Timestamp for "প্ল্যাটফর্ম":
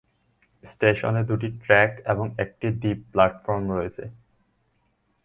3.11-3.63